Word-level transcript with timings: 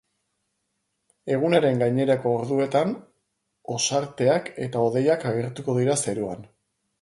Egunaren 1.33 1.83
gainerako 1.83 2.31
orduetan, 2.37 2.95
ostarteak 3.75 4.49
eta 4.67 4.83
hodeiak 4.87 5.27
agertuko 5.35 5.77
dira 5.83 6.01
zeruan. 6.07 6.43